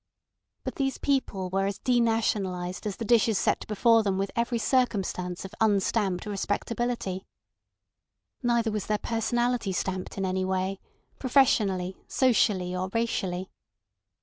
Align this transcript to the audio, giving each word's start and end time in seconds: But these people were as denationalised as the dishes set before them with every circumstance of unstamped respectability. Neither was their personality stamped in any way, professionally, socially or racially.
But 0.63 0.77
these 0.77 0.97
people 0.97 1.51
were 1.51 1.67
as 1.67 1.77
denationalised 1.77 2.87
as 2.87 2.95
the 2.95 3.05
dishes 3.05 3.37
set 3.37 3.67
before 3.67 4.01
them 4.01 4.17
with 4.17 4.31
every 4.35 4.57
circumstance 4.57 5.45
of 5.45 5.53
unstamped 5.61 6.25
respectability. 6.25 7.27
Neither 8.41 8.71
was 8.71 8.87
their 8.87 8.97
personality 8.97 9.71
stamped 9.73 10.17
in 10.17 10.25
any 10.25 10.43
way, 10.43 10.79
professionally, 11.19 11.97
socially 12.07 12.75
or 12.75 12.89
racially. 12.95 13.51